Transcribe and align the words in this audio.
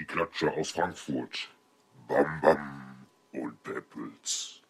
die 0.00 0.06
Klatscher 0.06 0.52
aus 0.54 0.70
Frankfurt. 0.70 1.48
Bam 2.08 2.40
Bam 2.40 3.06
und 3.32 3.62
Peppels. 3.62 4.62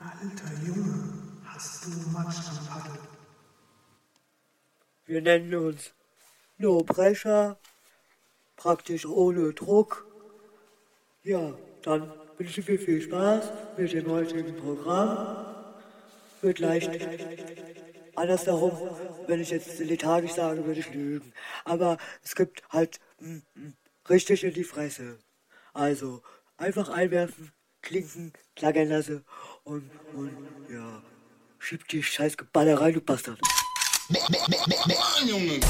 Alter 0.00 0.52
Junge, 0.66 1.12
hast 1.44 1.84
du 1.86 1.90
Matsch 2.10 2.48
am 2.50 2.66
Paddel? 2.66 2.98
Wir 5.06 5.22
nennen 5.22 5.54
uns 5.54 5.94
No 6.58 6.82
Pressure, 6.82 7.58
praktisch 8.56 9.06
ohne 9.06 9.52
Druck. 9.52 10.04
Ja, 11.22 11.54
dann 11.82 12.12
wünsche 12.36 12.60
ich 12.60 12.68
mir 12.68 12.78
viel 12.78 13.00
Spaß 13.00 13.52
mit 13.76 13.92
dem 13.92 14.10
heutigen 14.10 14.56
Programm. 14.56 15.46
Wird 16.42 16.58
leicht 16.58 16.90
andersherum, 18.16 18.72
wenn 19.26 19.40
ich 19.40 19.50
jetzt 19.50 19.78
lethargisch 19.78 20.32
sage, 20.32 20.64
würde 20.64 20.80
ich 20.80 20.92
lügen. 20.92 21.32
Aber 21.64 21.98
es 22.22 22.34
gibt 22.34 22.62
halt 22.70 23.00
mm, 23.20 23.38
mm, 23.54 23.74
richtig 24.10 24.44
in 24.44 24.54
die 24.54 24.64
Fresse. 24.64 25.18
Also 25.72 26.22
einfach 26.56 26.88
einwerfen, 26.88 27.52
klinken, 27.82 28.32
klackern 28.56 28.88
lassen 28.88 29.24
und, 29.64 29.90
und 30.14 30.32
ja, 30.70 31.02
schieb 31.58 31.86
die 31.88 32.02
scheiß 32.02 32.36
Geballer 32.36 32.80
rein, 32.80 32.94
du 32.94 33.00
Bastard. 33.00 33.40
Junge. 35.26 35.60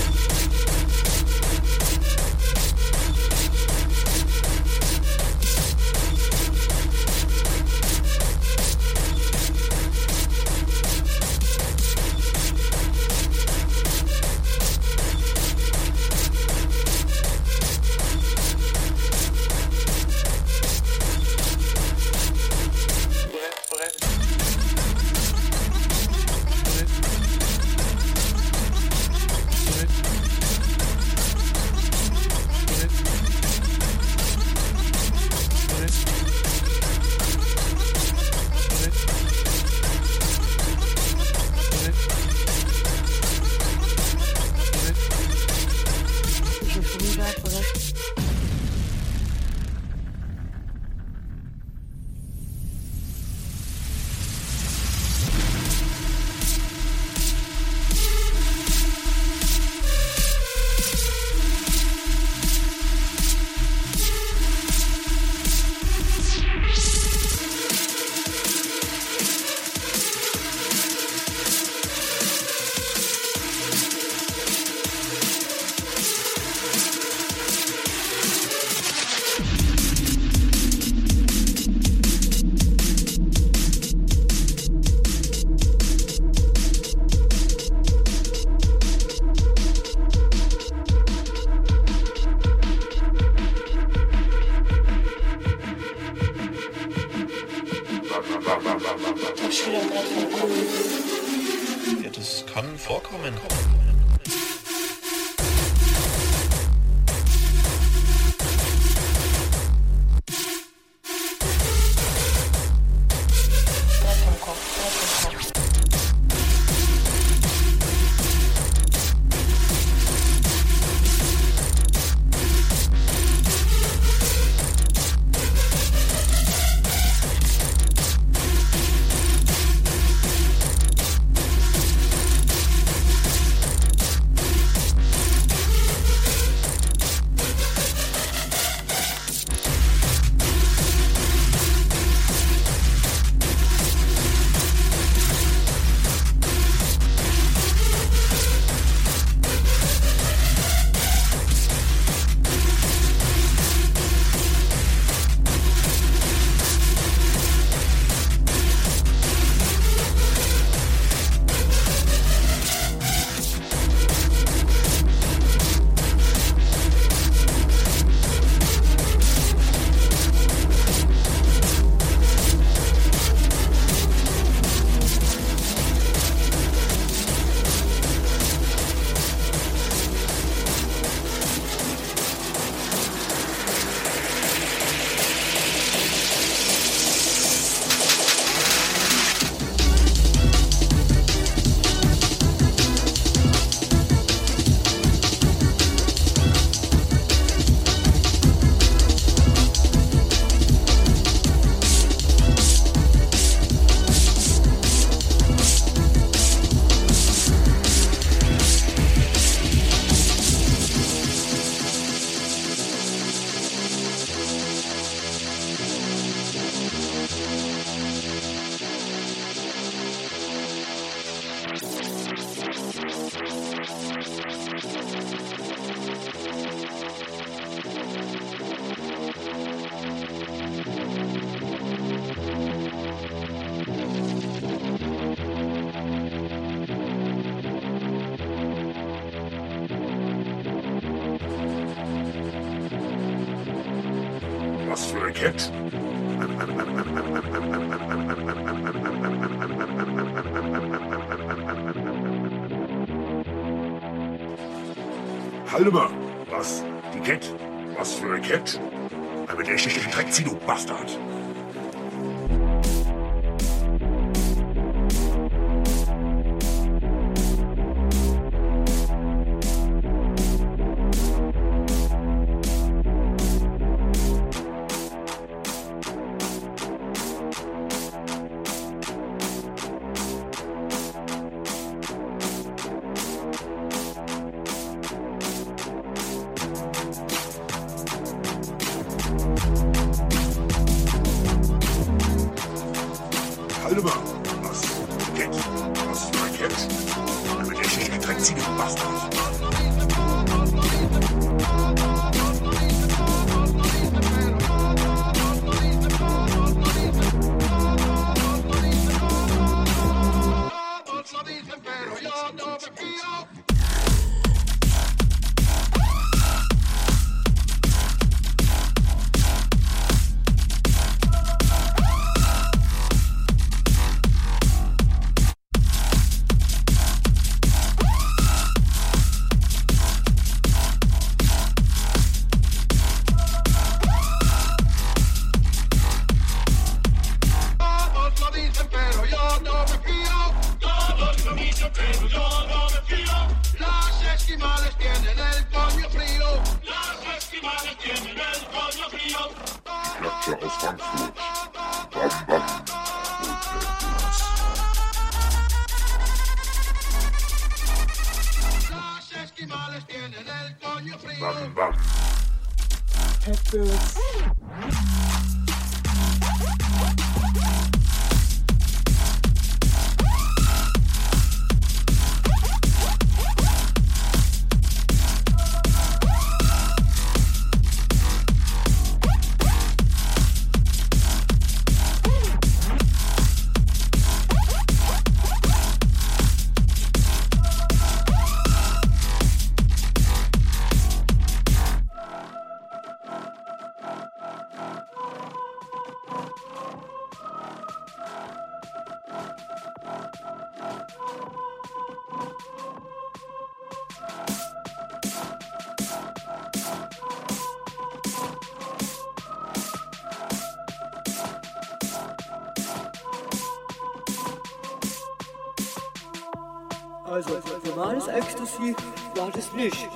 nicht. 419.78 420.08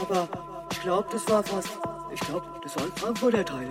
Aber 0.00 0.28
ich 0.70 0.80
glaube, 0.80 1.08
das 1.10 1.28
war 1.28 1.42
fast. 1.42 1.78
Ich 2.12 2.20
glaube, 2.20 2.46
das 2.62 2.76
waren 2.76 2.92
Frankfurter 2.92 3.44
Teile. 3.44 3.70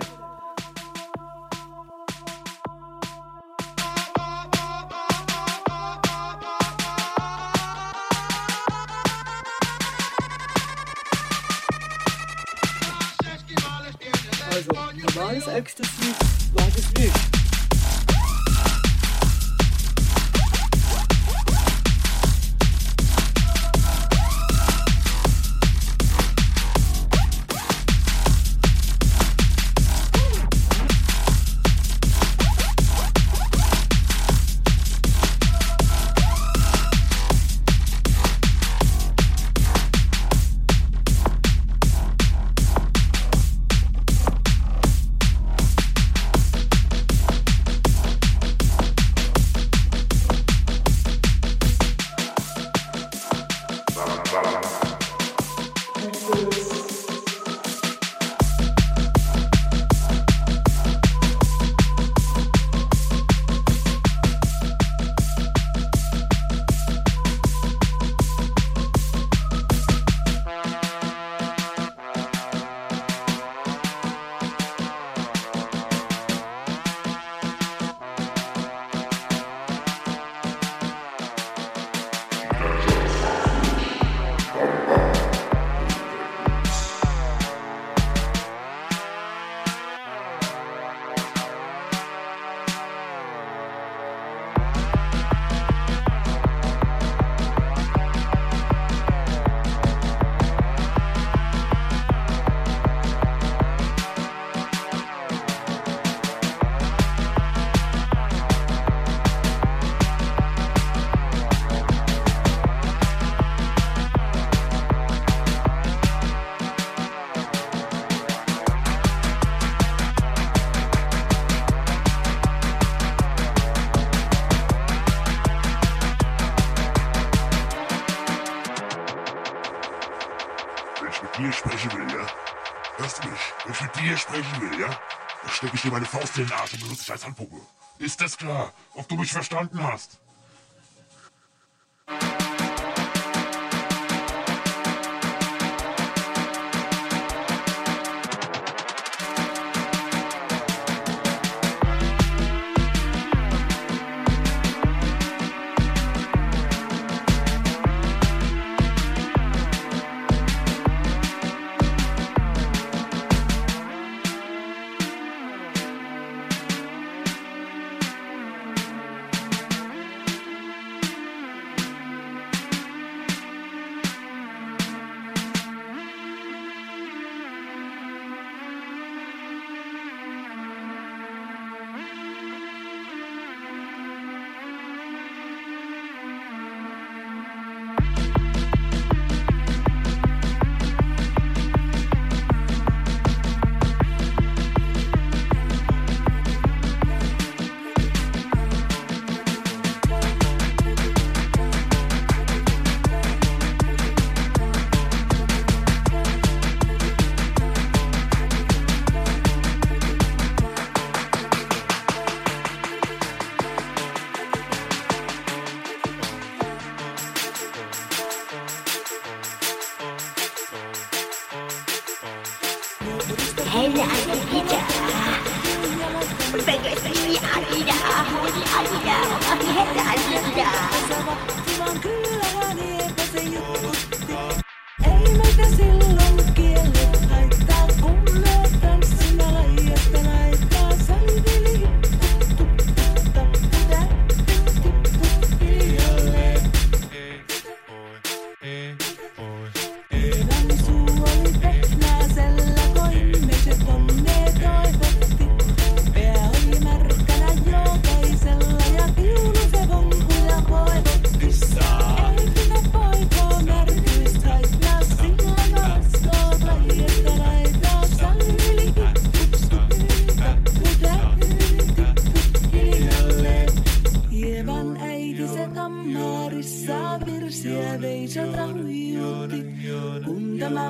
meine 135.96 136.08
Faust 136.08 136.38
in 136.38 136.46
den 136.46 136.52
Arsch 136.52 136.74
und 136.74 136.82
benutzt 136.82 137.04
dich 137.04 137.12
als 137.12 137.26
Handpuppe. 137.26 137.56
Ist 138.00 138.20
das 138.20 138.36
klar, 138.38 138.74
ob 138.96 139.08
du 139.08 139.16
mich 139.16 139.32
verstanden 139.32 139.82
hast? 139.82 140.20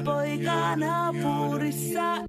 poika 0.02 0.76
naapurissa 0.76 2.25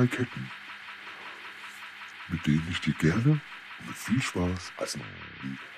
zwei 0.00 0.06
Ketten, 0.06 0.50
mit 2.28 2.46
denen 2.46 2.66
ich 2.70 2.80
dir 2.80 2.94
gerne 2.94 3.32
und 3.32 3.86
mit 3.86 3.96
viel 3.96 4.22
Spaß 4.22 4.72
als 4.78 4.98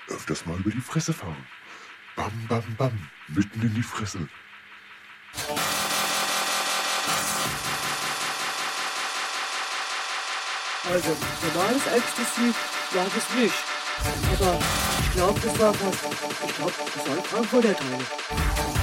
öfters 0.07 0.45
mal 0.45 0.57
über 0.59 0.71
die 0.71 0.79
Fresse 0.79 1.13
fahre. 1.13 1.35
Bam, 2.15 2.31
bam, 2.47 2.63
bam, 2.77 3.09
mitten 3.27 3.61
in 3.61 3.73
die 3.73 3.83
Fresse. 3.83 4.27
Also, 10.85 11.17
normales 11.53 11.87
Ecstasy 11.87 12.53
war 12.91 13.07
es 13.07 13.35
nicht. 13.35 13.53
Aber 14.39 14.59
ich 15.01 15.11
glaube, 15.11 15.39
das 15.39 15.59
war 15.59 15.73
fast. 15.73 16.05
Ich 16.47 16.55
glaube, 16.55 16.73
das 16.95 17.07
war 17.07 17.17
ein 17.17 17.23
Frankfurter 17.23 17.75
Teil. 17.75 18.82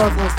Козлов. 0.00 0.29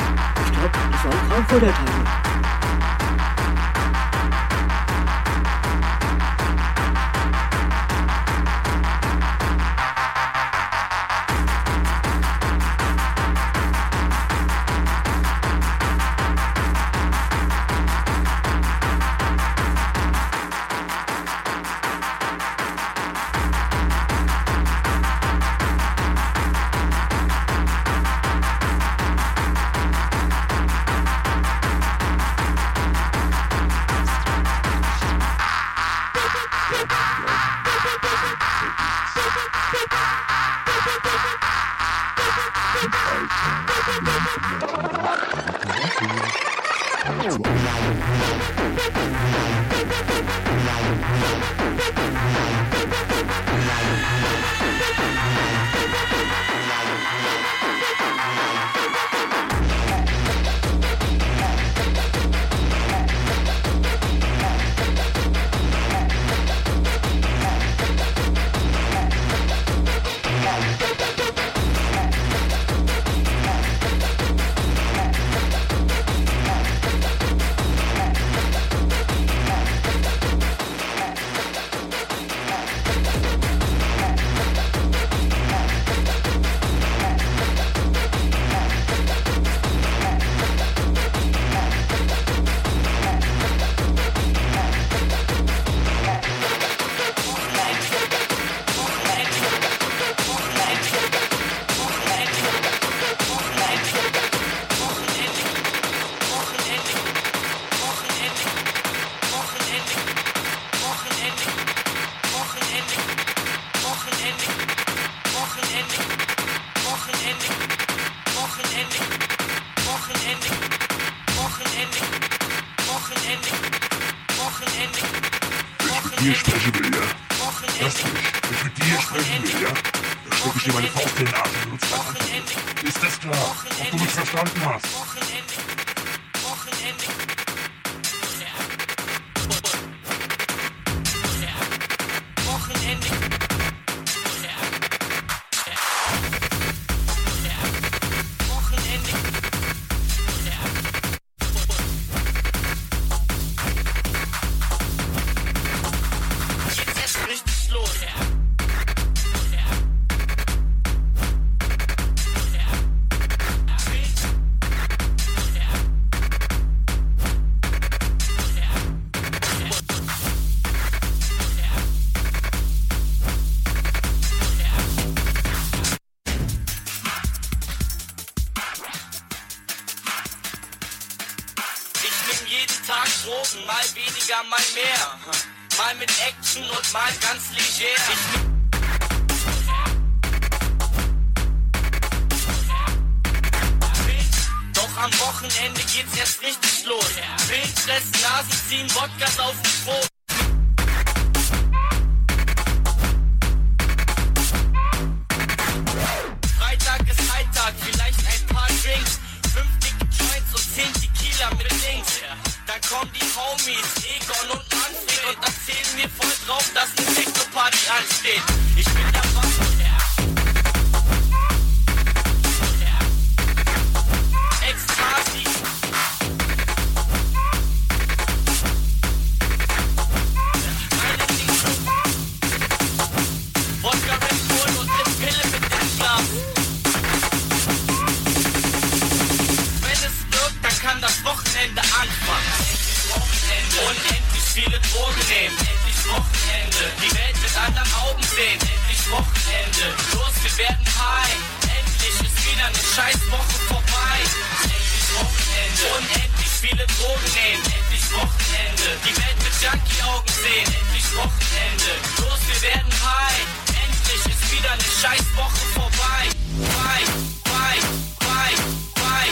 Drogen 257.01 257.33
nehmen, 257.33 257.65
endlich 257.65 258.05
Wochenende. 258.13 258.87
Die 259.01 259.15
Welt 259.17 259.37
mit 259.41 259.55
Junkie-Augen 259.57 260.33
sehen, 260.37 260.69
endlich 260.69 261.07
Wochenende. 261.17 261.91
Los, 262.21 262.39
wir 262.45 262.61
werden 262.61 262.93
high. 263.01 263.41
Endlich 263.73 264.21
ist 264.29 264.43
wieder 264.53 264.69
eine 264.69 264.85
scheiß 265.01 265.25
Woche 265.33 265.65
vorbei. 265.73 266.29
Bye, 266.61 267.09
bye, 267.49 267.81
bye, 268.21 268.53
bye, 269.01 269.25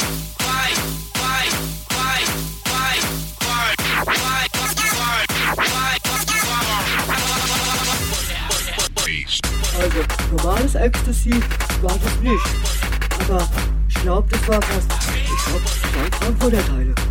bye, 0.50 0.50
bye, 0.50 0.74
bye, 1.14 1.46
bye, 1.94 2.26
bye, 2.66 3.06
bye, 4.10 4.50
Also, 9.78 10.02
normales 10.36 10.74
Ecstasy 10.76 11.36
war 11.84 11.98
das 12.00 12.16
nicht. 12.22 12.50
Aber 13.20 13.48
ich 13.88 13.96
glaube, 14.02 14.28
das 14.28 14.48
war 14.48 14.62
fast. 14.62 14.92
Ich 15.14 15.46
glaube, 15.46 15.62
das 16.10 16.22
waren 16.22 16.38
Vorderteile. 16.38 17.09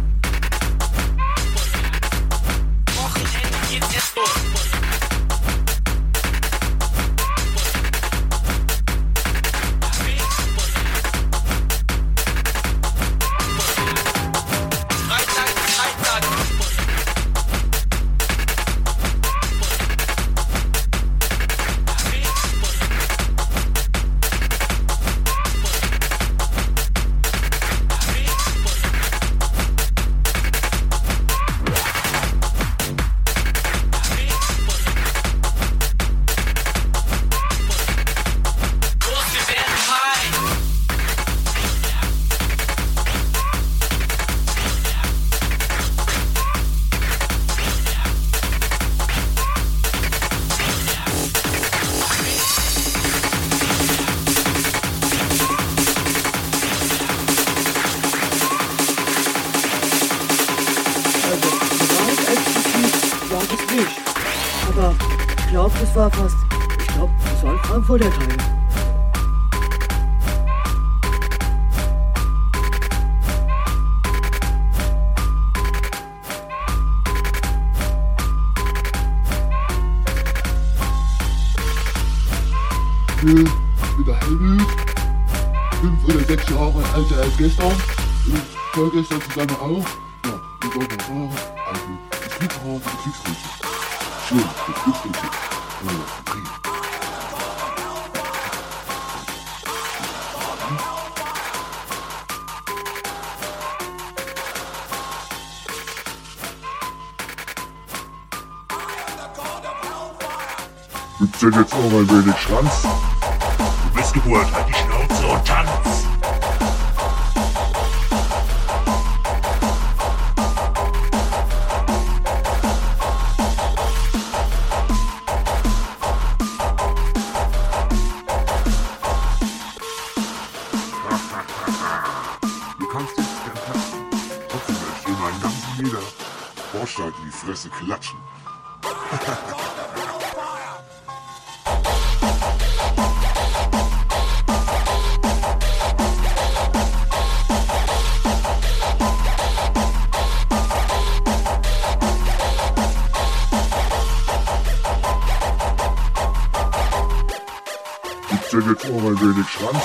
jetzt 158.66 158.84
auch 158.86 159.02
ein 159.04 159.20
wenig 159.20 159.48
Schwanz. 159.48 159.84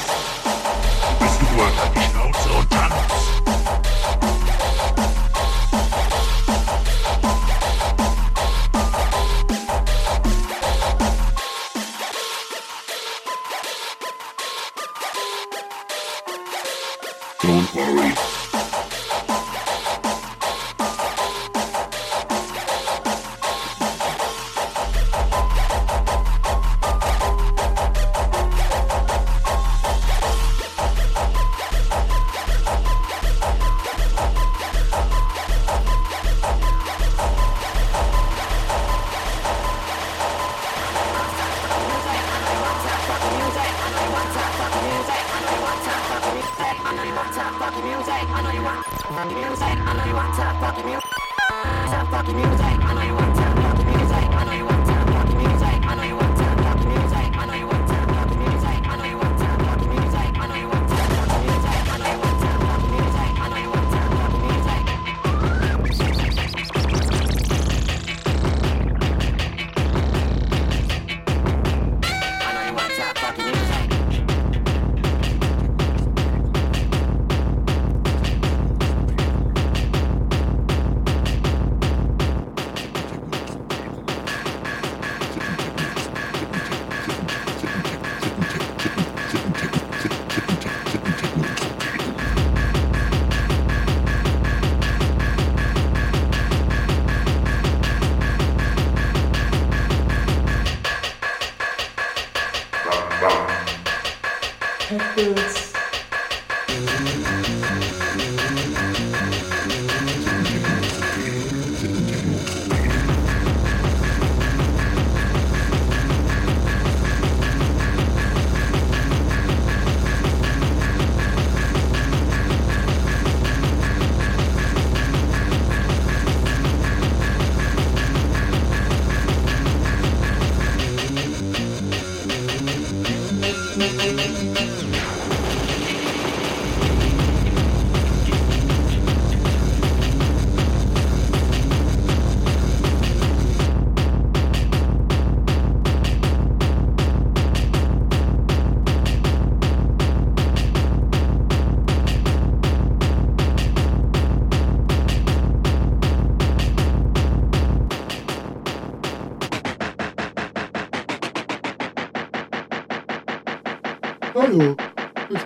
Bist 1.19 1.41
du 1.41 1.55
nur 1.55 1.65
an 1.65 1.73
die 1.95 2.01
Schnauze 2.01 2.49
und 2.59 2.69
tanzt? 2.69 3.32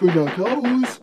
bin 0.08 0.24
der 0.24 0.34
Klaus, 0.34 1.00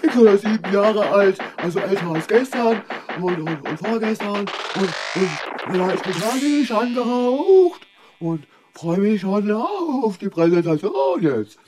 sechs 0.00 0.16
oder 0.16 0.38
sieben 0.38 0.72
Jahre 0.72 1.06
alt, 1.06 1.38
also 1.58 1.78
älter 1.78 2.06
als 2.08 2.26
gestern 2.26 2.82
und, 3.20 3.38
und, 3.38 3.68
und 3.68 3.78
vorgestern 3.78 4.40
und, 4.40 4.48
und 4.78 5.30
vielleicht 5.70 6.02
bekanntlich 6.02 6.72
angeraucht 6.72 7.86
und 8.18 8.46
freue 8.72 8.98
mich 8.98 9.20
schon 9.20 9.50
auf 9.50 10.18
die 10.18 10.28
Präsentation 10.28 11.22
jetzt. 11.22 11.58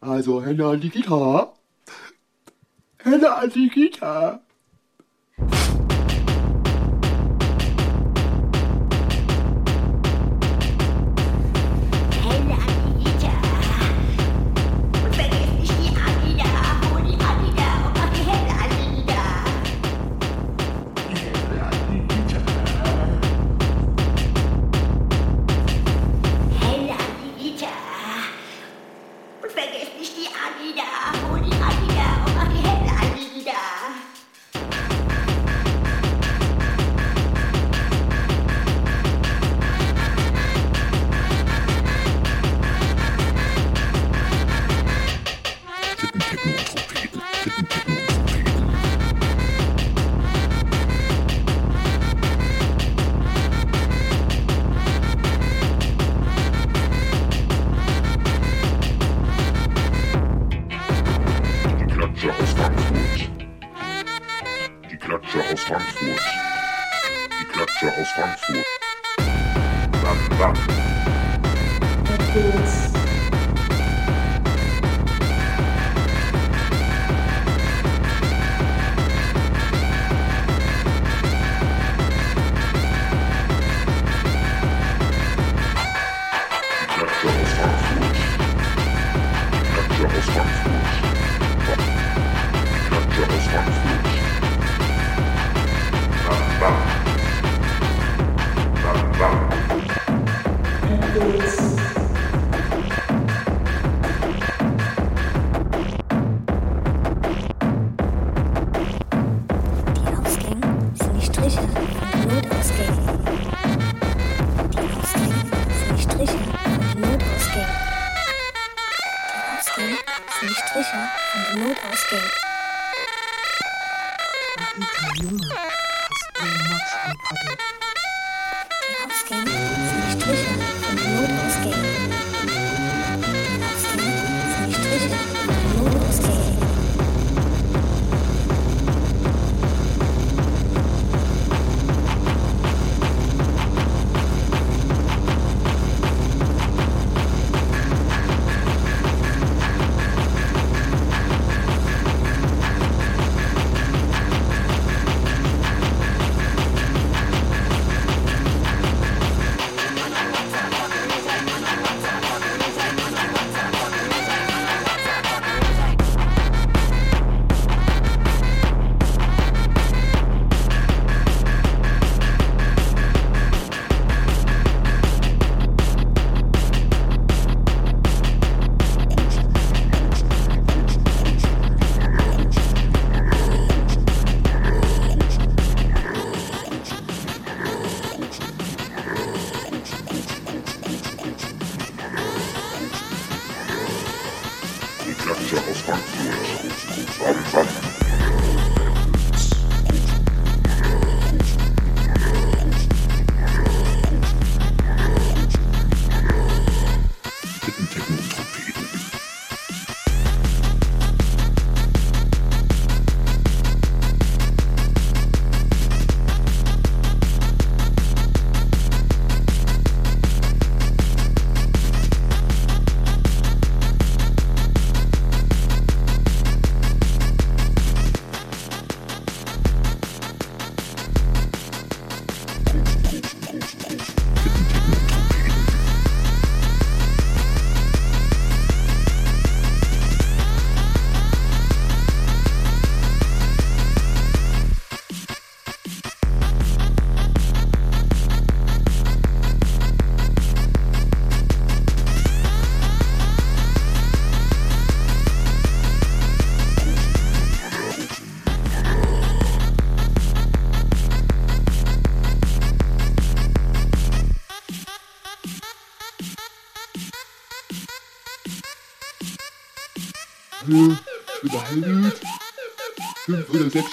Also 0.00 0.42
Hände 0.42 0.66
an 0.66 0.80
die 0.80 0.88
Gitarre. 0.88 1.52
Hände 3.02 3.34
an 3.34 3.50
die 3.50 3.68
Gitarre. 3.68 4.40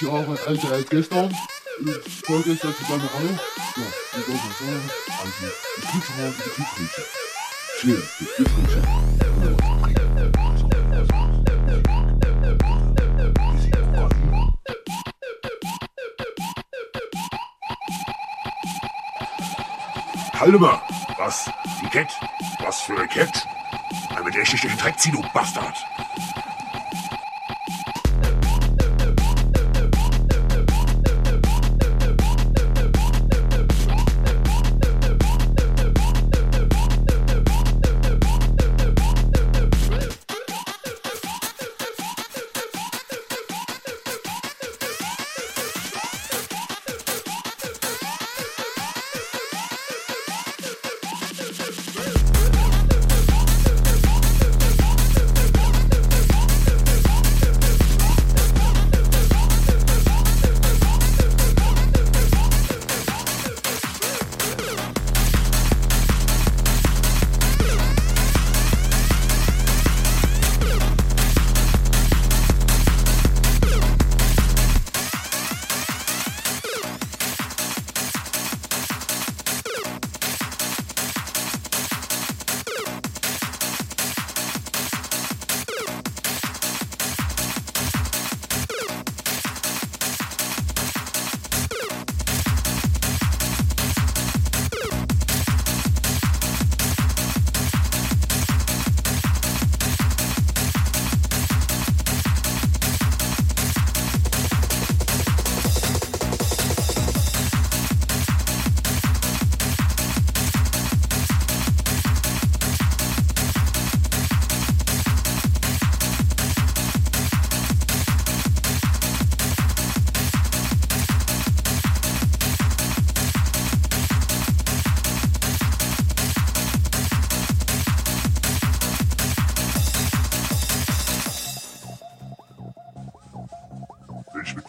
20 0.08 0.14
Euro 0.14 0.36
älter 0.48 0.72
als 0.72 0.90
gestern. 0.90 1.32
Äh, 1.32 2.10
vorgestern 2.26 2.74
zu 2.74 2.84
deiner 2.84 3.10
Rolle. 3.12 3.40
Ja, 3.76 3.84
die 4.16 4.24
große 4.24 4.40
Sonne. 4.58 4.80
Also, 5.20 5.32
die 5.76 5.82
Kühlschrank 5.88 6.36
die 6.38 6.50
Kühlschränke. 6.50 7.02
Schön, 7.80 8.04
die 8.20 8.26
Kühlschränke. 8.26 8.88
Halt! 20.40 20.62
Was? 21.18 21.50
Die 21.82 21.88
Kett? 21.88 22.08
Was 22.60 22.82
für 22.82 22.98
eine 22.98 23.08
Kette? 23.08 23.42
Damit 24.16 24.36
der 24.36 24.44
ich 24.44 24.50
durch 24.50 24.62
den 24.62 24.78
Dreck 24.78 25.00
zieh, 25.00 25.12
du 25.12 25.22
Bastard! 25.34 25.76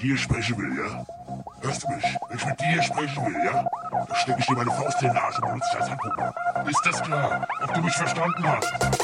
Dir 0.09 0.17
sprechen 0.17 0.57
will, 0.57 0.79
ja? 0.79 1.05
Hörst 1.61 1.85
du 1.85 1.89
mich? 1.91 2.05
Wenn 2.29 2.39
ich 2.39 2.47
mit 2.47 2.61
dir 2.61 2.83
sprechen 2.83 3.27
will, 3.27 3.45
ja? 3.45 3.65
Dann 3.93 4.17
stecke 4.17 4.41
ich 4.41 4.47
dir 4.47 4.57
meine 4.57 4.71
Faust 4.71 5.03
in 5.03 5.09
den 5.09 5.17
Arsch 5.19 5.39
und 5.39 5.45
benutze 5.45 5.69
dich 5.71 5.81
als 5.81 5.91
Handpuppe. 5.91 6.35
Ist 6.71 6.87
das 6.87 7.03
klar? 7.03 7.49
Ob 7.63 7.75
du 7.75 7.83
mich 7.83 7.95
verstanden 7.95 8.45
hast? 8.45 8.98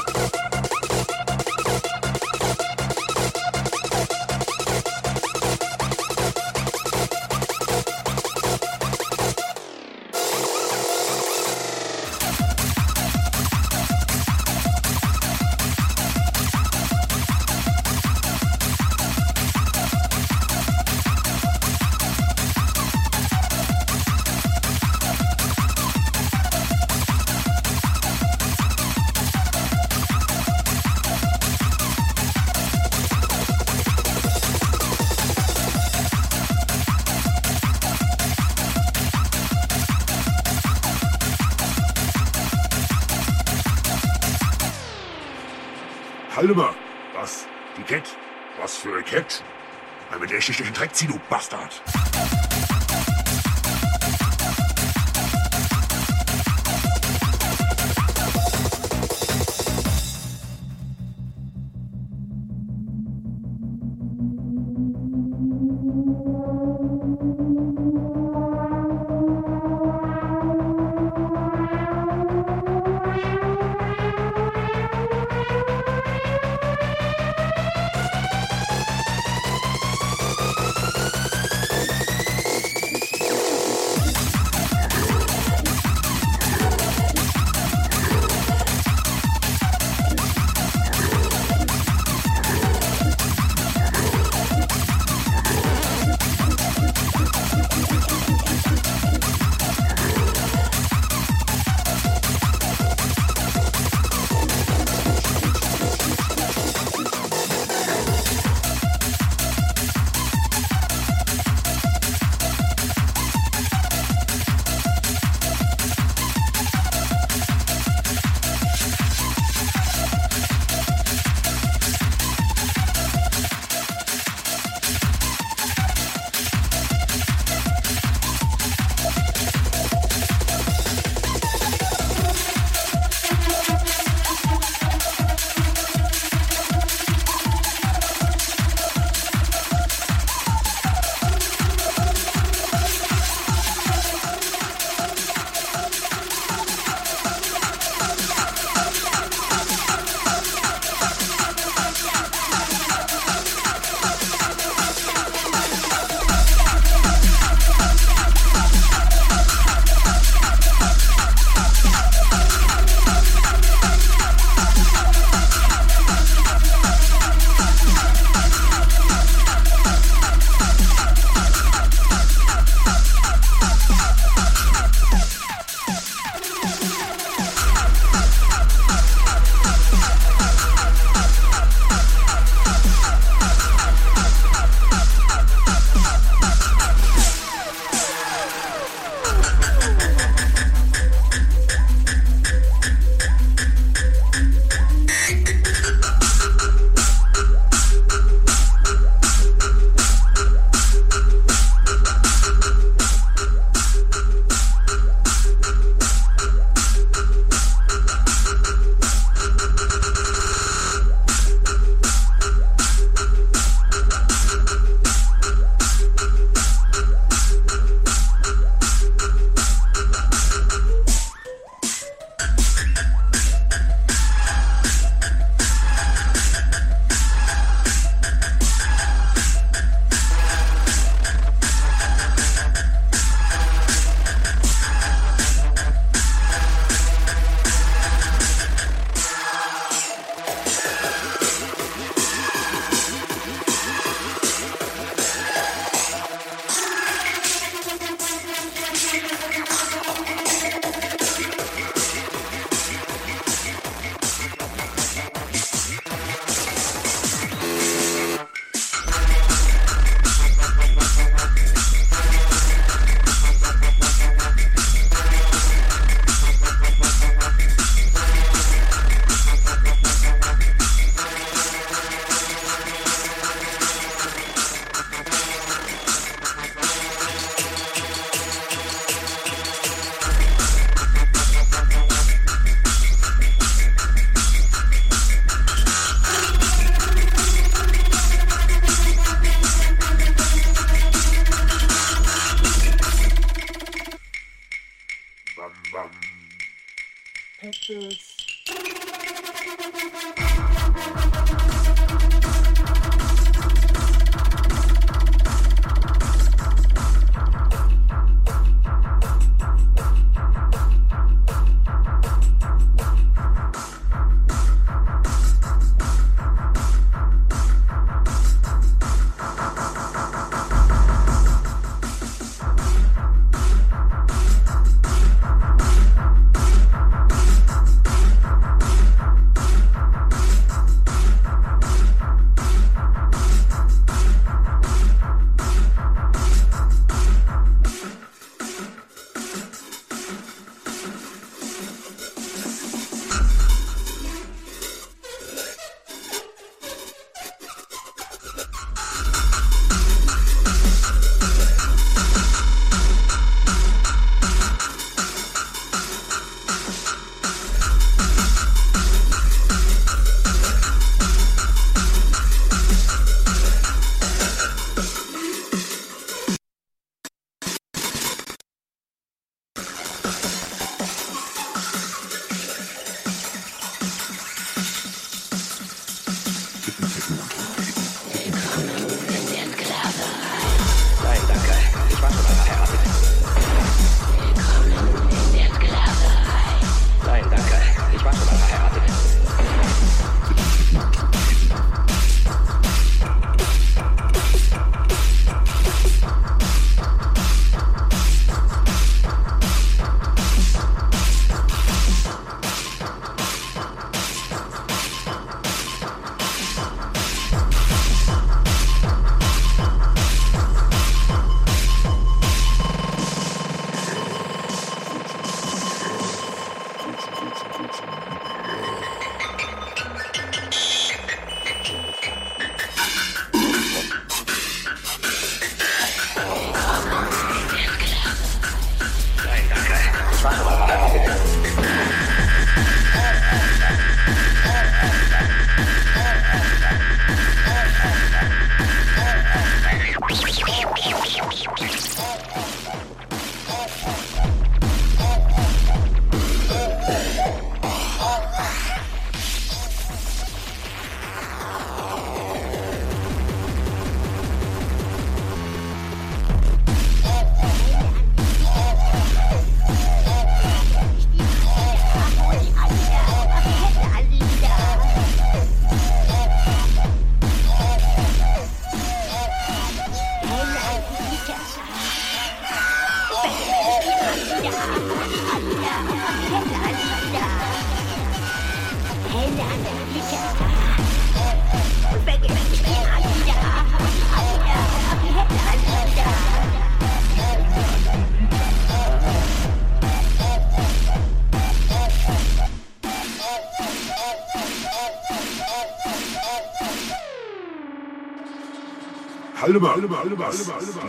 Mal, 499.81 499.91
halte 499.91 500.09
mal, 500.09 500.19
halte 500.19 500.37
mal. 500.37 500.51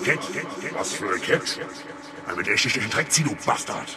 Cat, 0.04 0.20
was 0.74 0.94
für 0.94 1.14
ein 1.14 1.22
Cat? 1.22 1.60
Ein 2.28 2.36
mit 2.36 2.48
den 2.48 2.90
Dreck 2.90 3.12
zieh, 3.12 3.24
du 3.24 3.36
Bastard. 3.46 3.96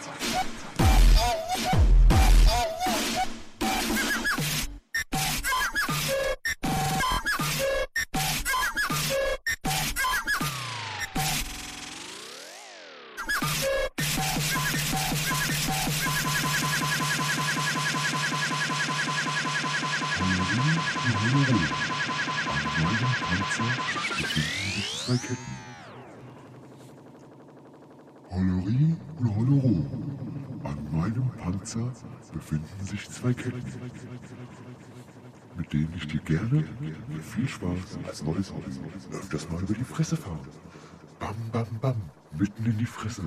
Viel 37.39 37.47
Spaß 37.47 37.99
als 38.07 38.23
neues 38.23 38.51
Hobby 38.51 38.71
öfters 39.11 39.49
mal 39.49 39.61
über 39.61 39.73
die 39.73 39.83
Fresse 39.83 40.17
fahre. 40.17 40.39
Bam, 41.19 41.35
bam, 41.51 41.67
bam, 41.79 41.95
mitten 42.37 42.65
in 42.65 42.77
die 42.77 42.85
Fresse. 42.85 43.23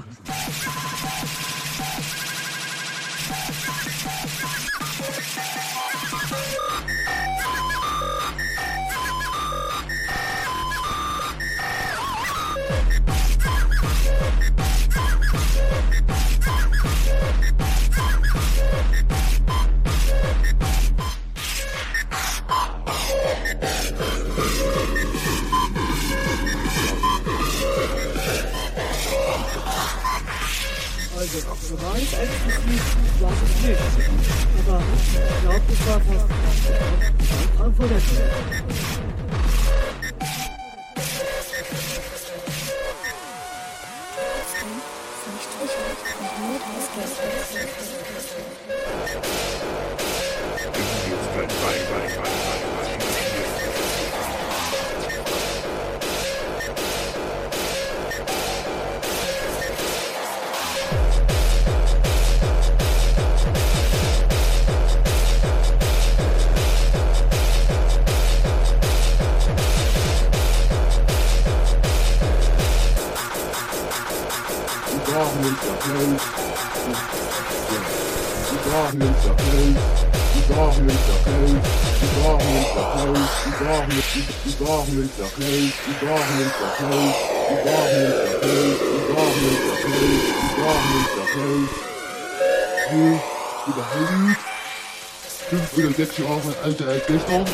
60 96.12 96.28
Jahre 96.28 96.54
alte 96.62 96.88
Orchester 96.88 97.36
und 97.36 97.48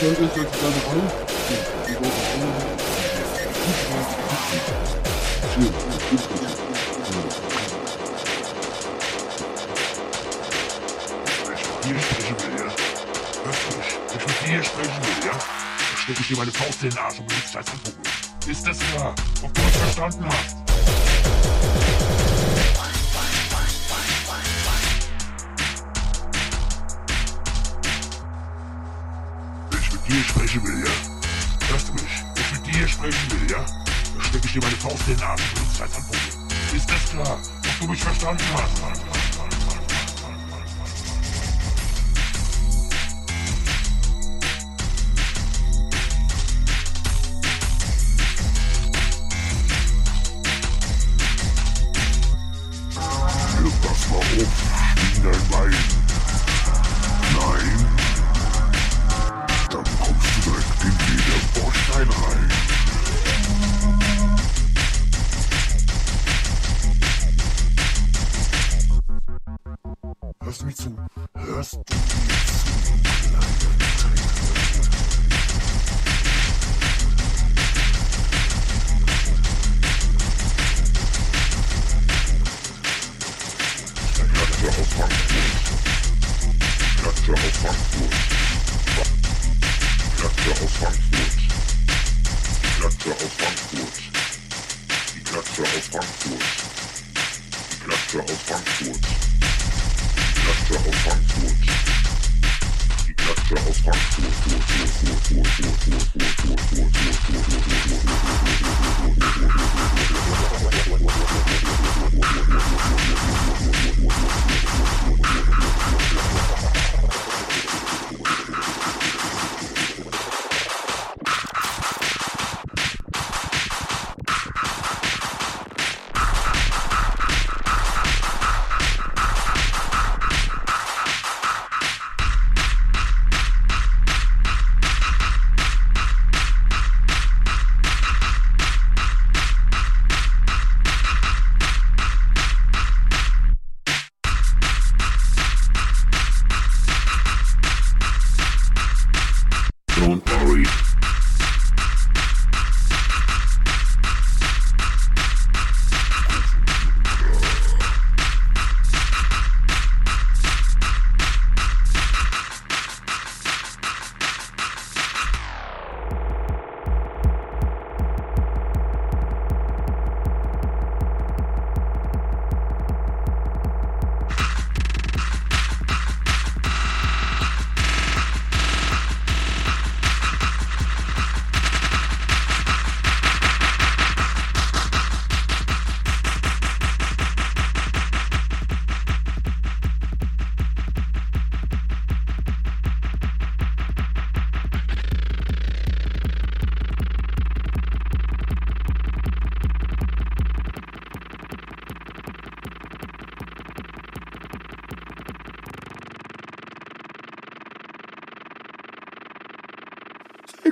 sollte 0.00 0.24
es 0.24 0.36
jetzt 0.36 0.54
dann 0.62 0.72
raus. 0.86 1.12
Hier 11.84 12.00
sprechen 12.00 12.36
wir, 12.38 12.58
ja. 12.58 12.66
Öffentlich. 13.44 13.88
Ich 14.08 14.26
mit 14.26 14.36
dir 14.46 14.62
sprechen 14.64 15.02
will, 15.02 15.26
ja. 15.26 15.38
Stecke 15.96 16.20
ich 16.20 16.28
dir 16.28 16.36
meine 16.36 16.52
Faust 16.52 16.82
in 16.82 16.90
den 16.90 16.98
Arsch 16.98 17.18
und 17.18 17.28
benutze 17.28 17.58
als 17.58 17.70
Handbuch. 17.70 17.92
Ist 18.48 18.66
das 18.66 18.78
klar? 18.78 19.14
Ob 19.42 19.54
du 19.54 19.60
es 19.60 19.76
verstanden 19.76 20.24
hast? 20.26 20.67
Den 35.08 35.22
Arsch 35.22 35.42
und 35.42 35.54
benutze 35.54 35.72
dich 35.72 35.82
als 35.82 35.94
Handpuppe. 35.94 36.76
Ist 36.76 36.90
das 36.90 37.10
klar? 37.10 37.38
Ob 37.38 37.80
du 37.80 37.86
mich 37.88 38.02
verstanden 38.02 38.44
hast? 38.52 38.77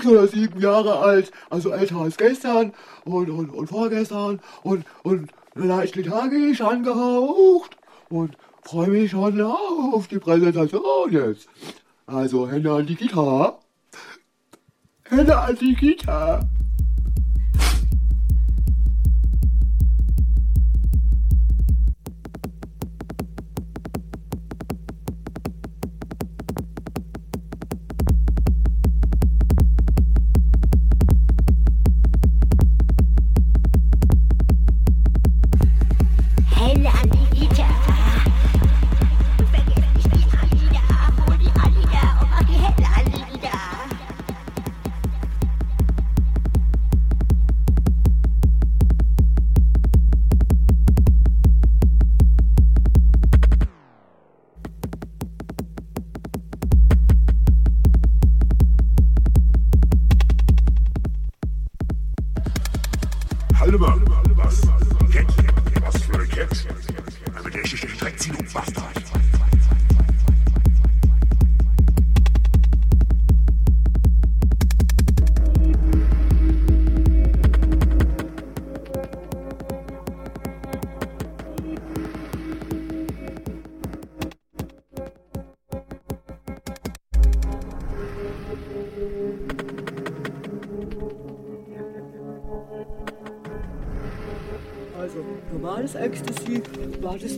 Sechs 0.07 0.09
oder 0.09 0.29
sieben 0.29 0.61
Jahre 0.61 0.99
alt, 0.99 1.33
also 1.51 1.71
älter 1.71 1.97
als 1.97 2.17
gestern 2.17 2.73
und, 3.05 3.31
und, 3.31 3.51
und 3.51 3.67
vorgestern 3.67 4.41
und, 4.63 4.85
und 5.03 5.31
leicht 5.55 5.97
lethargisch 5.97 6.61
angehaucht 6.61 7.77
und 8.09 8.37
freue 8.63 8.89
mich 8.89 9.11
schon 9.11 9.41
auf 9.41 10.07
die 10.09 10.19
Präsentation 10.19 11.13
jetzt. 11.13 11.49
Also 12.07 12.49
Hände 12.49 12.73
an 12.73 12.87
die 12.87 12.95
Gitarre. 12.95 13.59
Hände 15.05 15.39
an 15.39 15.57
die 15.57 15.75
Gitarre. 15.75 16.49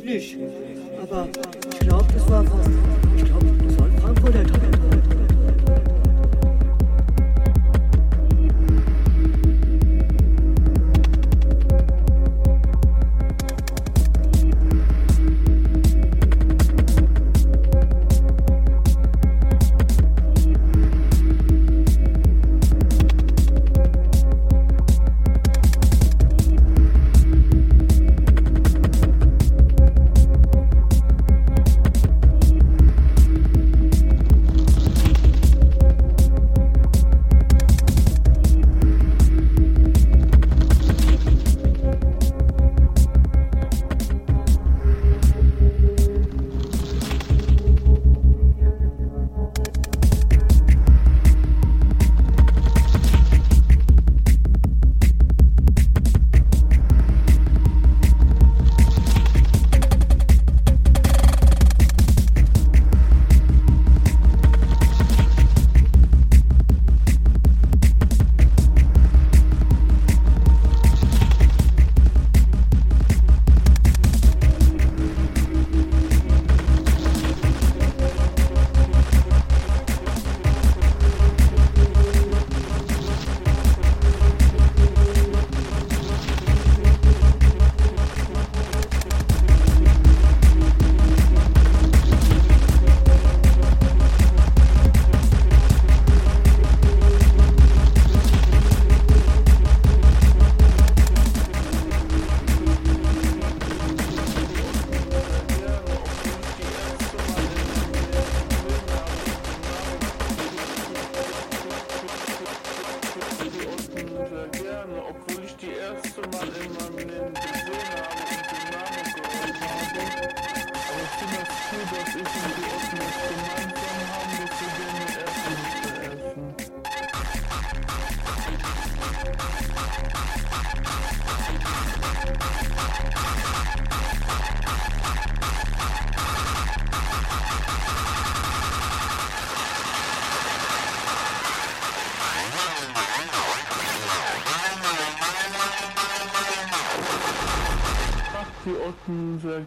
War 0.08 0.37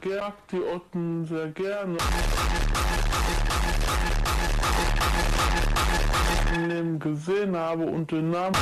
gern, 0.01 0.33
die 0.51 0.61
Otten 0.61 1.25
sehr 1.25 1.47
gerne. 1.49 1.97
Leben 6.67 6.99
gesehen 6.99 7.55
habe 7.55 7.85
und 7.85 8.11
den 8.11 8.31
Namen. 8.31 8.55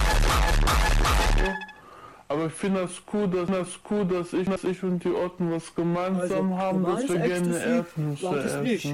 Aber 2.28 2.46
ich 2.46 2.54
finde 2.54 2.82
das 2.82 2.92
cool, 3.12 3.28
dass 3.28 3.48
das 3.48 3.80
cool, 3.90 4.06
dass 4.06 4.34
ich, 4.34 4.48
dass 4.48 4.64
ich 4.64 4.84
und 4.84 5.04
die 5.04 5.12
Otten 5.12 5.52
was 5.52 5.74
gemeinsam 5.74 6.54
Also, 6.54 6.58
haben, 6.58 6.84
dass 6.84 7.10
wir 7.10 7.18
gerne 7.18 7.48
Ecstasy 7.48 7.70
Erdnüsse 7.70 8.36
das 8.36 8.62
nicht. 8.62 8.94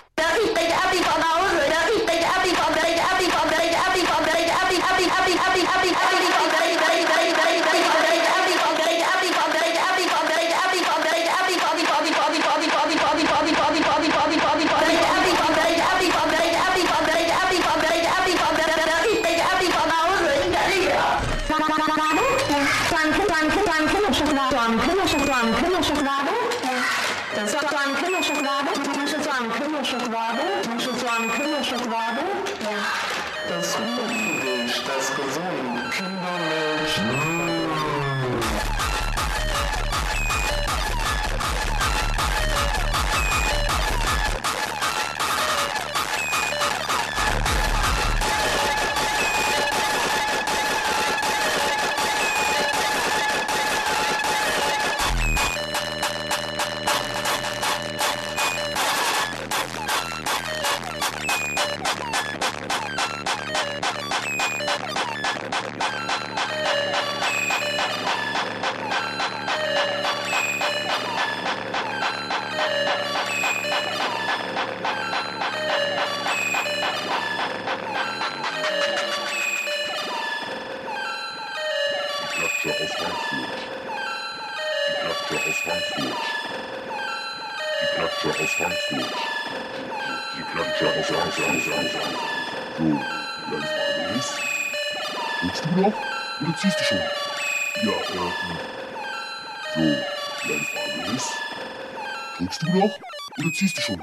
du 102.63 102.77
noch 102.77 102.99
oder 103.39 103.51
ziehst 103.53 103.77
du 103.77 103.81
schon? 103.81 104.01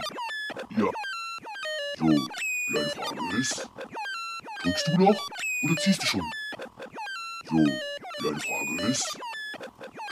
Ja. 0.77 0.91
So, 1.99 2.09
deine 2.75 2.89
Frage 2.89 3.37
ist, 3.39 3.69
drückst 4.63 4.89
du 4.89 4.99
noch 4.99 5.29
oder 5.63 5.77
ziehst 5.77 6.03
du 6.03 6.07
schon? 6.07 6.23
So, 7.45 7.57
deine 8.23 8.41
Frage 8.41 8.91
ist, 8.91 9.19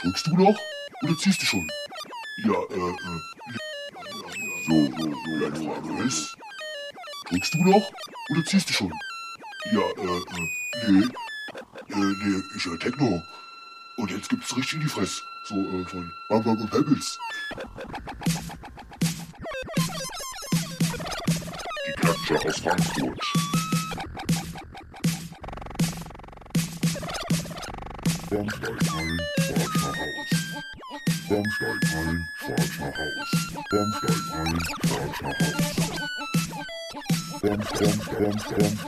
drückst 0.01 0.27
du 0.27 0.35
noch 0.35 0.59
oder 1.03 1.17
ziehst 1.17 1.41
du 1.41 1.45
schon? 1.45 1.67
Ja, 2.43 2.53
äh, 2.53 2.89
äh, 2.89 3.21
so, 4.67 4.85
so, 4.85 5.03
so, 5.03 5.39
deine 5.39 5.55
Frage 5.55 6.03
ist, 6.03 6.37
drückst 7.29 7.53
du 7.53 7.63
noch 7.63 7.91
oder 8.31 8.45
ziehst 8.45 8.69
du 8.69 8.73
schon? 8.73 8.91
Ja, 9.71 9.81
äh, 9.81 10.87
äh, 10.87 10.91
nee, 10.91 11.05
äh, 11.89 11.95
nee, 11.95 12.43
ich 12.55 12.65
höre 12.65 12.79
Techno. 12.79 13.23
Und 13.97 14.11
jetzt 14.11 14.29
gibt's 14.29 14.55
richtig 14.55 14.75
in 14.75 14.81
die 14.81 14.89
Fresse. 14.89 15.21
So, 15.45 15.55
äh, 15.55 15.85
von 15.85 16.11
Bam 16.29 16.43
Bam 16.43 16.61
und 16.61 16.69
Pebbles. 16.69 17.17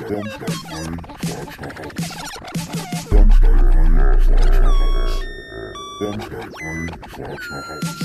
Flatscher 0.09 0.47
Haus. 7.67 7.98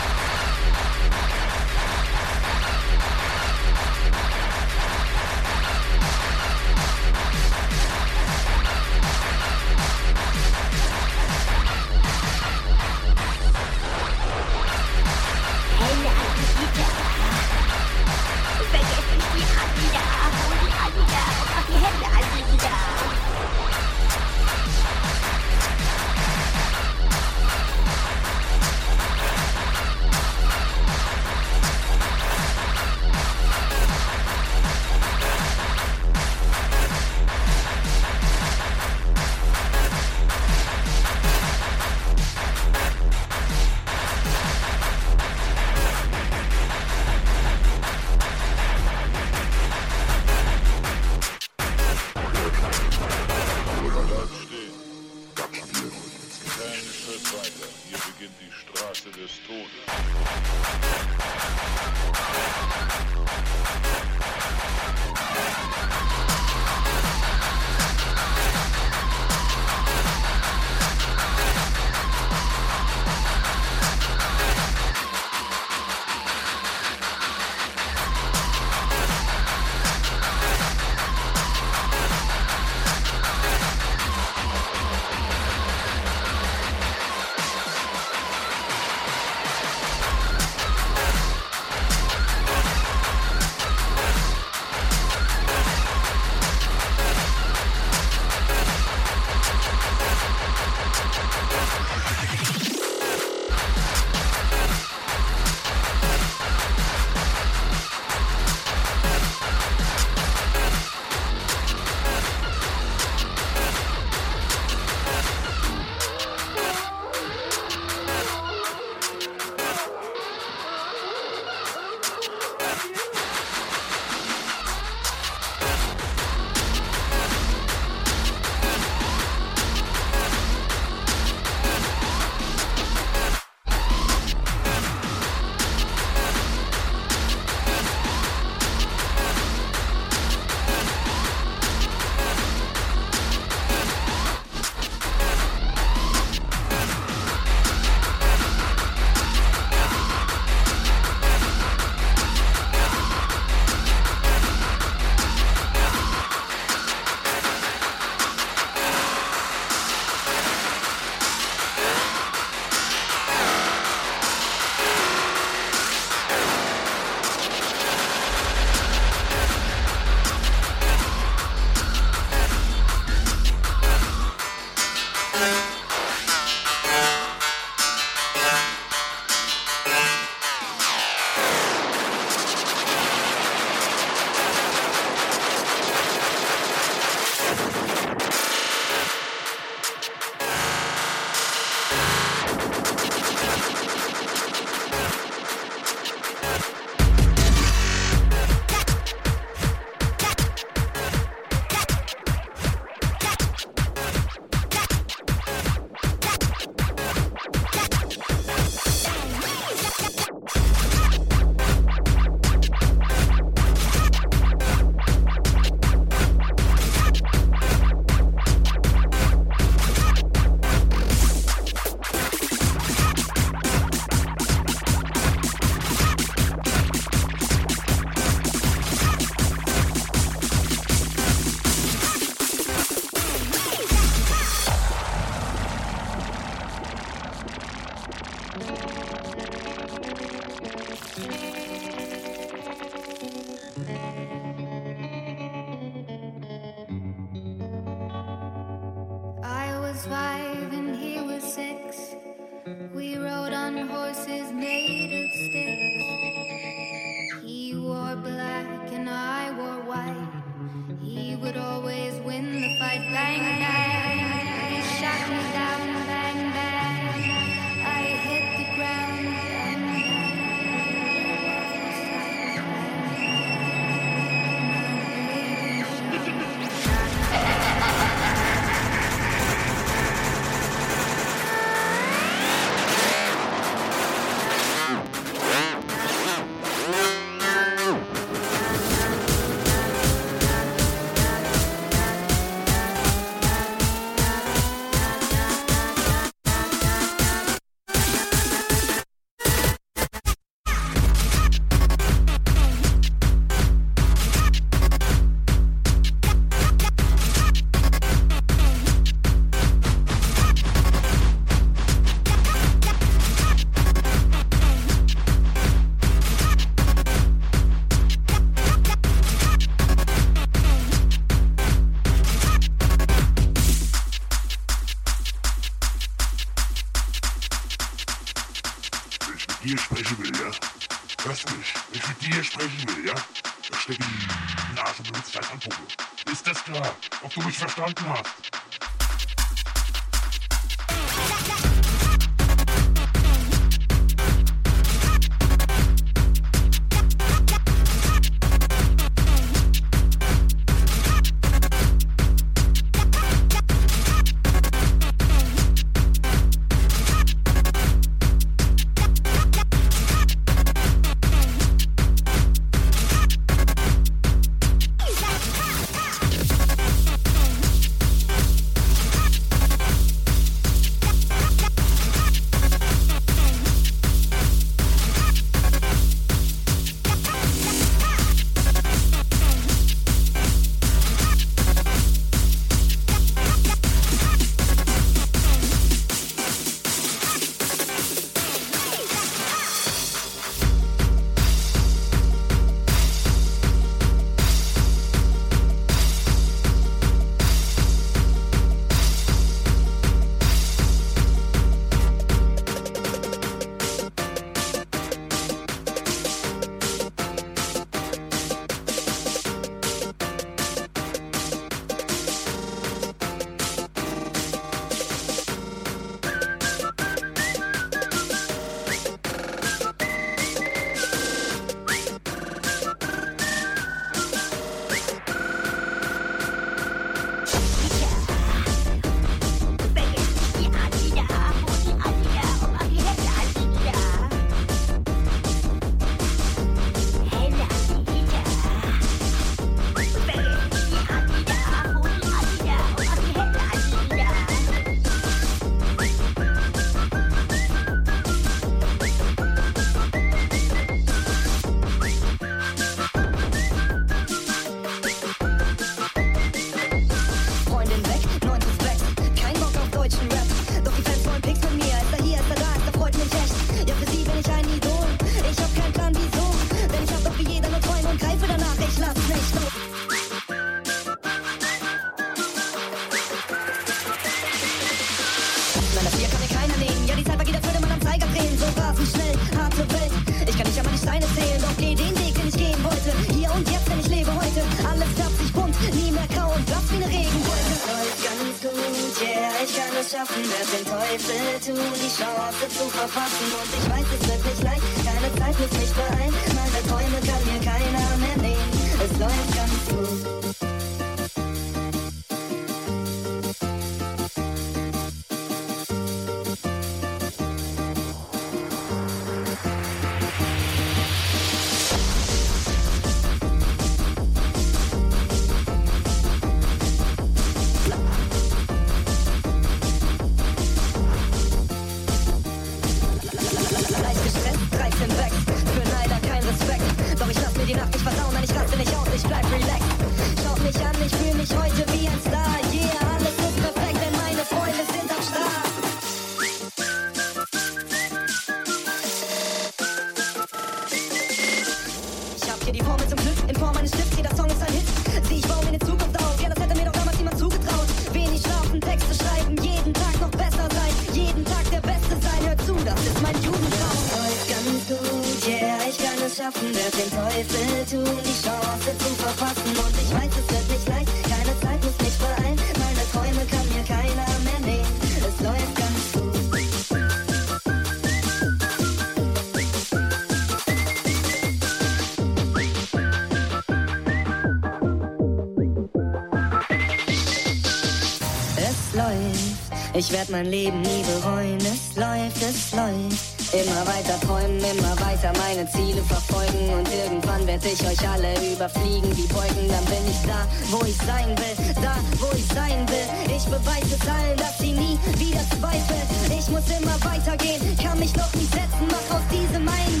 Ich 580.01 580.11
werd 580.11 580.29
mein 580.29 580.47
Leben 580.47 580.81
nie 580.81 581.03
bereuen. 581.03 581.59
Es 581.59 581.95
läuft, 581.95 582.41
es 582.41 582.71
läuft. 582.71 583.53
Immer 583.53 583.85
weiter 583.85 584.17
träumen, 584.25 584.57
immer 584.57 584.95
weiter 584.99 585.31
meine 585.37 585.69
Ziele 585.69 586.01
verfolgen. 586.01 586.73
Und 586.73 586.89
irgendwann 586.89 587.45
werd 587.45 587.63
ich 587.63 587.79
euch 587.85 588.01
alle 588.09 588.33
überfliegen, 588.51 589.15
wie 589.15 589.27
Beugen. 589.27 589.67
Dann 589.69 589.85
bin 589.85 590.03
ich 590.09 590.21
da, 590.25 590.41
wo 590.71 590.83
ich 590.85 590.97
sein 590.97 591.29
will, 591.37 591.75
da, 591.83 591.95
wo 592.17 592.29
ich 592.35 592.47
sein 592.47 592.81
will. 592.89 593.09
Ich 593.35 593.45
beweise 593.45 593.93
es 593.93 594.07
allen, 594.09 594.37
dass 594.37 594.57
sie 594.57 594.71
nie 594.73 594.97
wieder 595.21 595.45
zweifeln. 595.59 596.07
Ich 596.39 596.49
muss 596.49 596.65
immer 596.73 596.97
weitergehen, 597.05 597.61
kann 597.77 597.99
mich 597.99 598.15
noch 598.15 598.33
nie 598.33 598.49
setzen. 598.49 598.87
Mach 598.89 599.17
aus 599.17 599.25
diesem 599.29 599.67
einen 599.67 600.00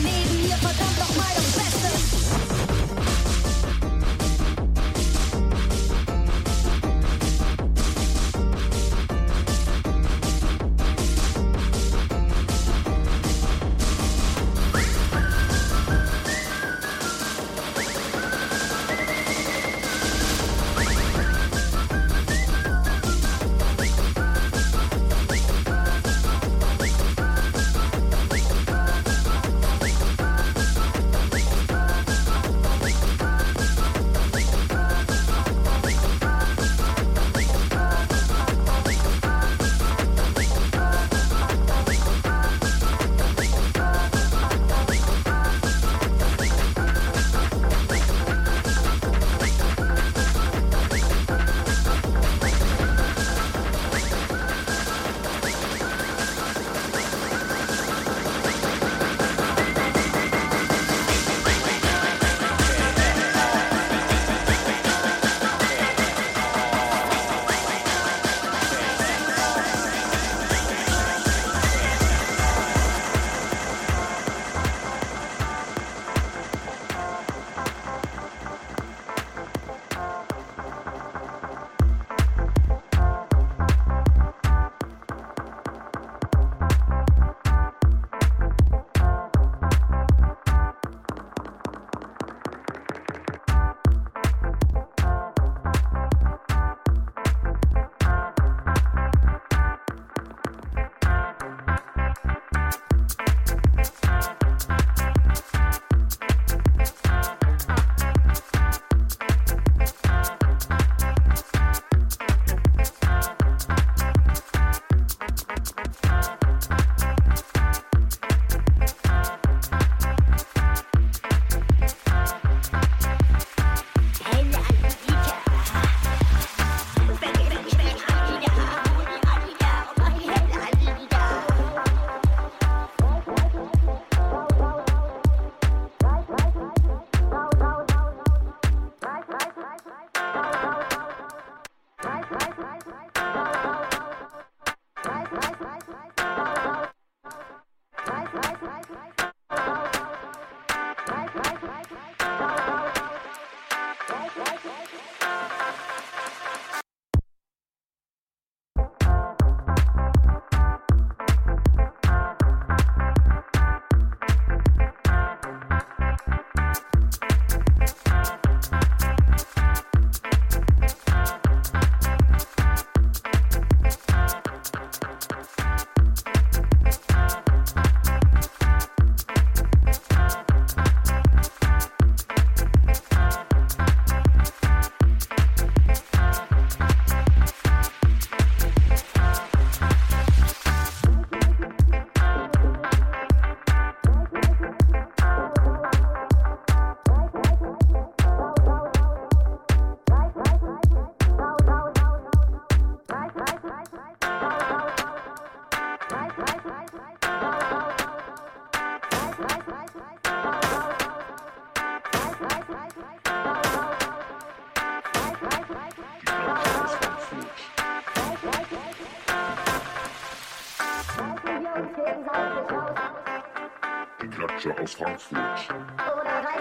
Klatsche 224.61 224.83
aus 224.83 224.93
Frankfurt. 224.93 225.39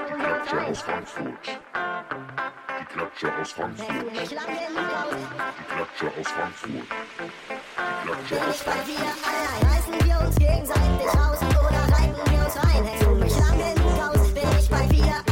Die 0.08 0.14
Klatsche 0.14 0.66
aus 0.66 0.80
Frankfurt. 0.80 1.46
Die 2.80 2.84
Klatsche 2.94 3.28
aus 3.38 3.52
Frankfurt. 3.52 3.88
Die 3.90 4.36
Klatsche 5.74 6.08
aus 6.18 6.28
Frankfurt. 6.28 6.70
Die 6.70 8.06
Klatsche 8.06 8.36
aus 8.48 8.60
Frankfurt. 8.62 9.16
Reißen 9.62 9.94
wir 10.06 10.16
uns 10.26 10.36
gegenseitig 10.36 11.08
raus 11.08 11.40
oder 11.42 11.82
reiten 11.94 12.24
wir 12.30 12.40
uns 12.46 12.56
rein? 12.56 12.84
Hältst 12.84 13.06
du 13.06 13.10
mich 13.16 13.36
lange 13.38 13.74
genug 13.74 13.98
aus, 14.08 14.32
bin 14.32 14.48
ich 14.58 14.70
bald 14.70 14.90
wieder 14.90 15.04
allein. 15.04 15.29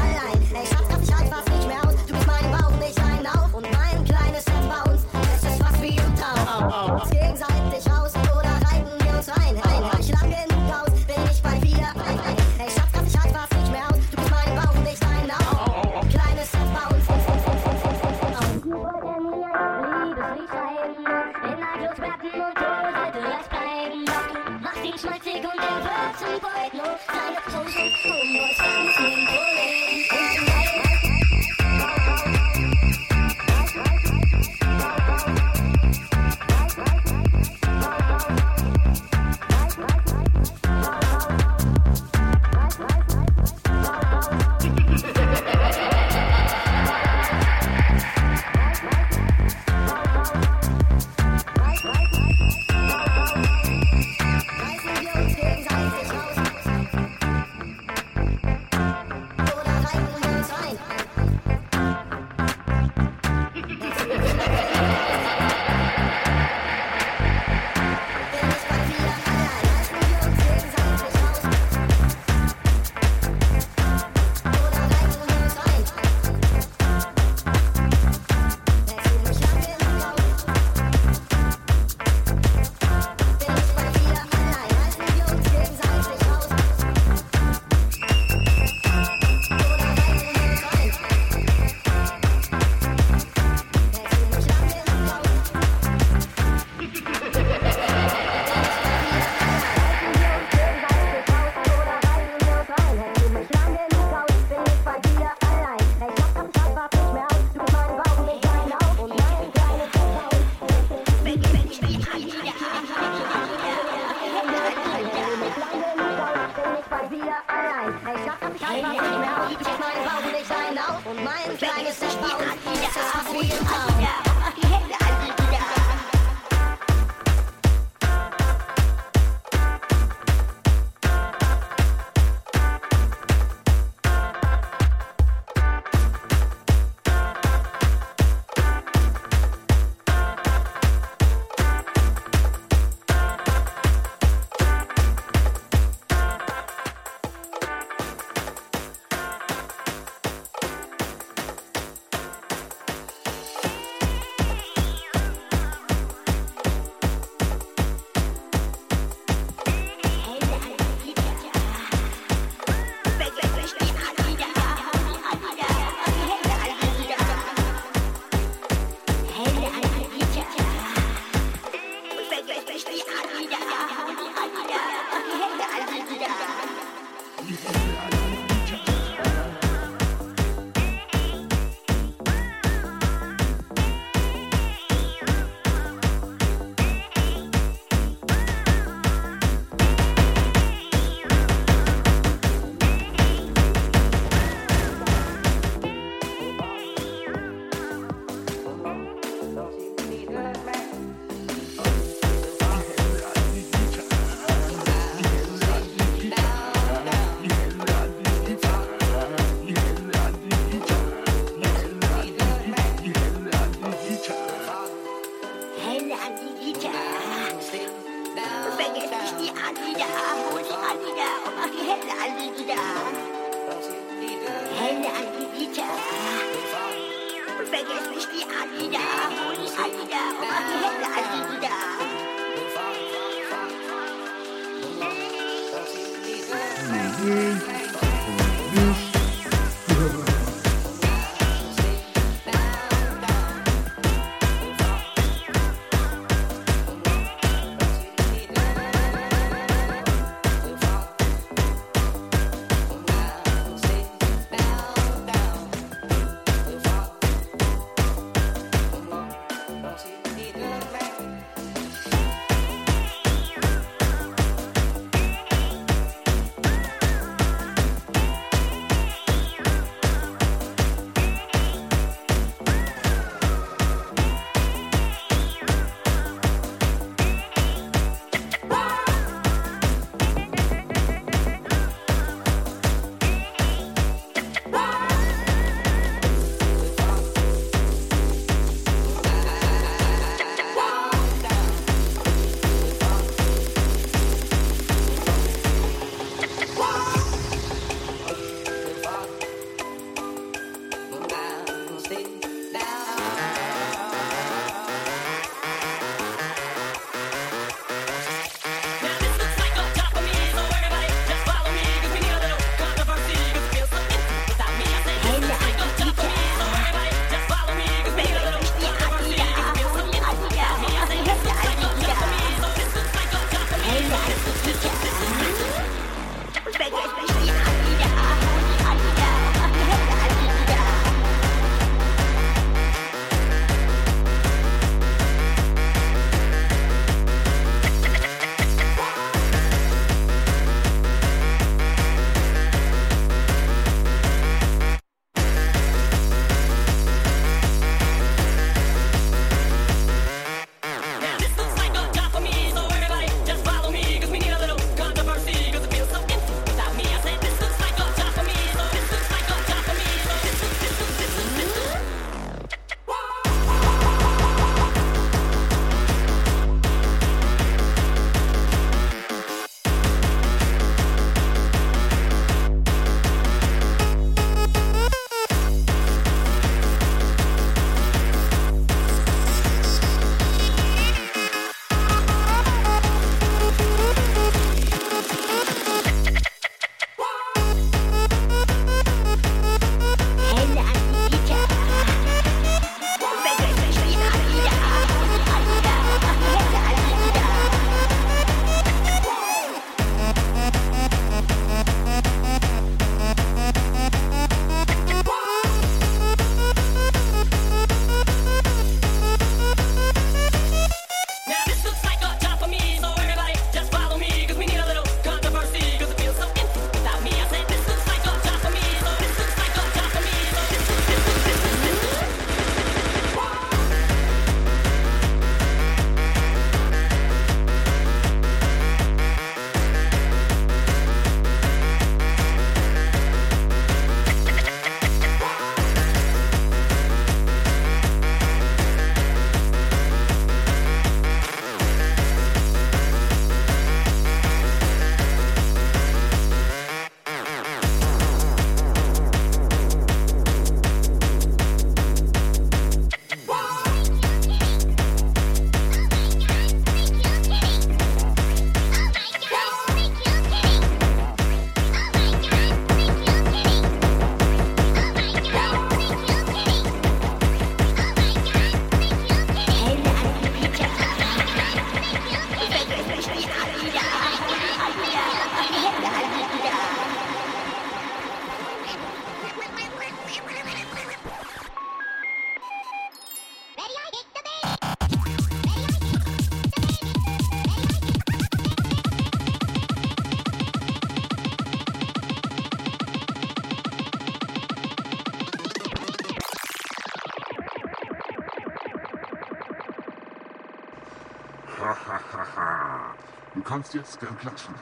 Kannst 503.69 503.93
jetzt 503.93 504.19
gern 504.19 504.37
klatschen. 504.39 504.75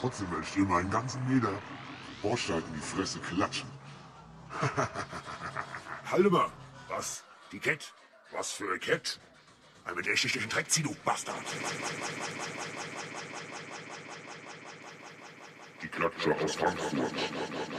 Trotzdem 0.00 0.28
werde 0.32 0.42
ich 0.42 0.52
dir 0.52 0.64
meinen 0.64 0.90
ganzen 0.90 1.24
Meter 1.32 1.52
Bordstein 2.22 2.58
in 2.58 2.74
die 2.74 2.80
Fresse 2.80 3.20
klatschen. 3.20 3.70
Halt 6.10 6.30
mal. 6.30 6.50
Was? 6.88 7.22
Die 7.52 7.60
Kett? 7.60 7.92
Was 8.32 8.50
für 8.50 8.64
eine 8.64 8.80
Kett? 8.80 9.20
Mit 9.94 10.06
der 10.06 10.14
den 10.14 10.48
Dreck 10.48 10.68
zieh, 10.68 10.82
du 10.82 10.94
Bastard. 11.04 11.36